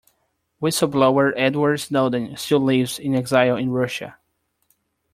[0.59, 4.17] Whistle-blower Edward Snowden still lives in exile in Russia.